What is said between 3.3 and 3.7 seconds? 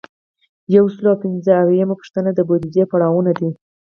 دي.